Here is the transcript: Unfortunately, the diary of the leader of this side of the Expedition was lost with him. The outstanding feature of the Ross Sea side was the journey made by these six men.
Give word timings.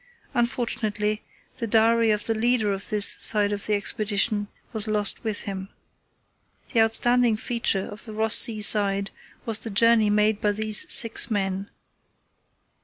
Unfortunately, 0.33 1.21
the 1.57 1.67
diary 1.67 2.09
of 2.09 2.25
the 2.25 2.33
leader 2.33 2.73
of 2.73 2.89
this 2.89 3.17
side 3.19 3.51
of 3.51 3.67
the 3.67 3.75
Expedition 3.75 4.47
was 4.73 4.87
lost 4.87 5.23
with 5.23 5.41
him. 5.41 5.69
The 6.73 6.81
outstanding 6.81 7.37
feature 7.37 7.87
of 7.87 8.05
the 8.05 8.13
Ross 8.13 8.33
Sea 8.33 8.61
side 8.61 9.11
was 9.45 9.59
the 9.59 9.69
journey 9.69 10.09
made 10.09 10.41
by 10.41 10.53
these 10.53 10.91
six 10.91 11.29
men. 11.29 11.69